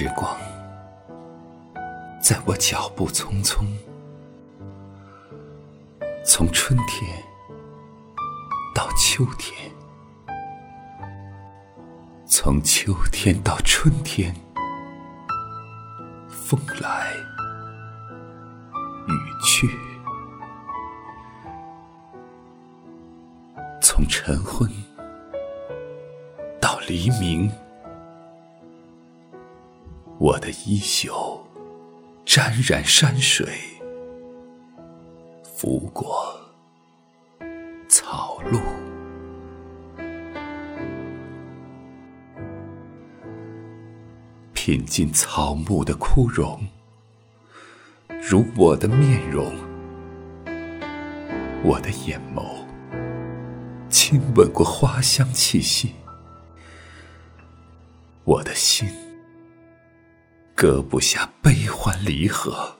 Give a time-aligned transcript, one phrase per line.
[0.00, 0.38] 时光
[2.20, 3.64] 在我脚步匆匆，
[6.24, 7.20] 从春天
[8.72, 9.72] 到秋天，
[12.28, 14.32] 从秋天到春天，
[16.28, 17.12] 风来
[19.08, 19.12] 雨
[19.44, 19.68] 去，
[23.82, 24.70] 从晨昏
[26.60, 27.50] 到黎明。
[30.20, 31.46] 我的衣袖
[32.24, 33.46] 沾染山水，
[35.44, 36.36] 拂过
[37.88, 38.58] 草路，
[44.52, 46.66] 品尽草木的枯荣，
[48.20, 49.54] 如我的面容，
[51.62, 52.66] 我的眼眸，
[53.88, 55.94] 亲吻过花香气息，
[58.24, 59.07] 我的心。
[60.60, 62.76] 搁不下悲欢离合，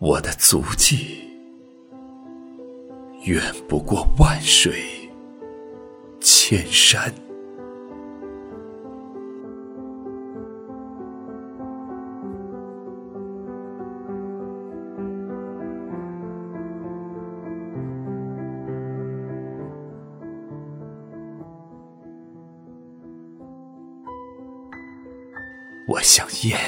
[0.00, 1.30] 我的足迹
[3.22, 5.08] 远不过万水
[6.20, 7.14] 千山。
[25.96, 26.58] 我像雁，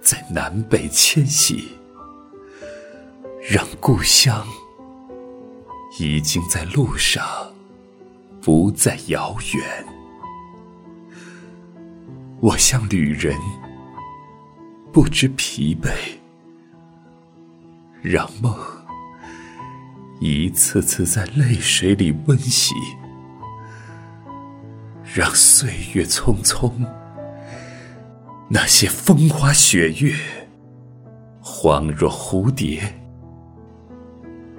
[0.00, 1.78] 在南北迁徙，
[3.40, 4.44] 让故乡
[6.00, 7.24] 已经在路上，
[8.40, 9.86] 不再遥远。
[12.40, 13.38] 我像旅人，
[14.92, 15.92] 不知疲惫，
[18.02, 18.52] 让梦
[20.18, 22.74] 一次次在泪水里温习，
[25.14, 26.72] 让岁月匆匆。
[28.54, 30.14] 那些风花雪月，
[31.42, 32.82] 恍若蝴蝶，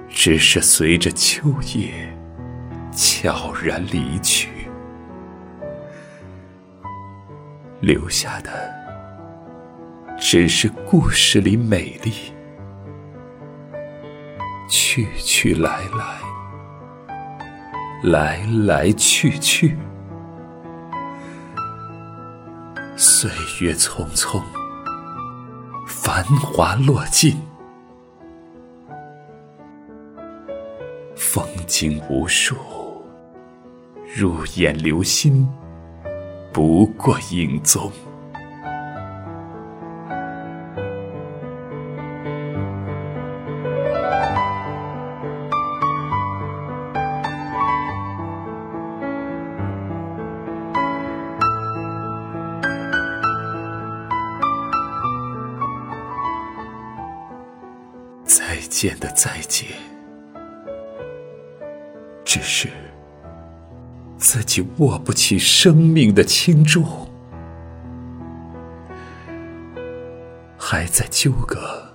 [0.10, 1.92] 只是随着秋叶
[2.92, 4.50] 悄然离去，
[7.82, 8.50] 留下的
[10.20, 12.12] 只是故事里美丽，
[14.68, 16.18] 去去来来，
[18.10, 19.78] 来来去去。
[23.24, 24.44] 岁月匆匆，
[25.88, 27.38] 繁华落尽，
[31.16, 32.58] 风景无数，
[34.14, 35.48] 入眼留心，
[36.52, 37.90] 不过影踪。
[58.84, 59.66] 见的再见，
[62.26, 62.68] 只是
[64.18, 66.84] 自己握不起生命的轻重，
[70.58, 71.94] 还在纠葛、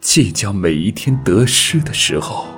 [0.00, 2.48] 计较每一天得失的时候，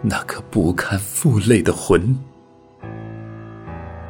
[0.00, 2.18] 那颗不堪负累的魂，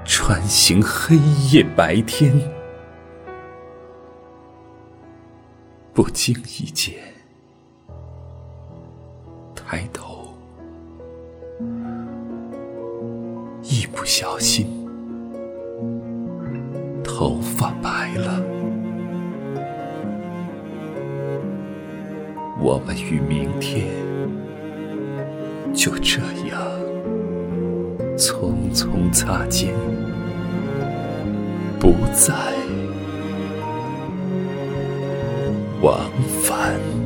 [0.04, 1.16] 穿行黑
[1.50, 2.40] 夜白天。
[5.92, 6.94] 不经意间，
[9.68, 10.28] 抬头，
[13.62, 14.68] 一不小心，
[17.02, 18.40] 头发白了。
[22.60, 23.88] 我们与明天
[25.74, 26.62] 就这样
[28.16, 29.74] 匆匆擦肩，
[31.80, 32.32] 不再。
[35.82, 36.08] 往
[36.42, 37.05] 返。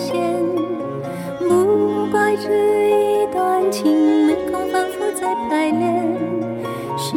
[0.00, 0.16] 现，
[1.38, 2.48] 不怪这
[2.88, 6.16] 一段情没空反复再排练，
[6.96, 7.08] 是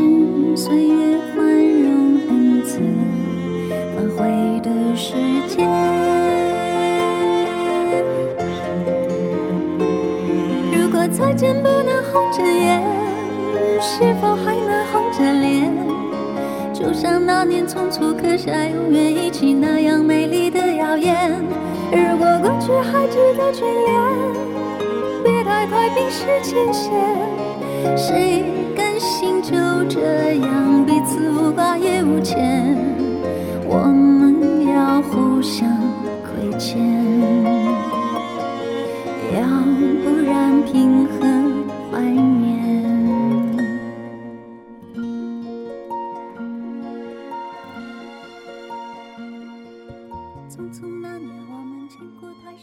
[0.58, 2.80] 岁月宽容恩赐
[3.96, 5.16] 反悔的时
[5.48, 5.66] 间。
[10.74, 12.84] 如果再见不能红着眼。
[13.86, 15.70] 是否还能红着脸？
[16.74, 21.34] 就像那年匆促刻下永远一起那样美丽的谣言。
[21.96, 23.92] 如果过去还值得眷恋，
[25.24, 26.92] 别太快冰释前嫌。
[27.96, 28.44] 谁
[28.76, 29.52] 甘心就
[29.88, 33.03] 这样彼此无挂也无牵？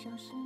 [0.02, 0.39] 消失。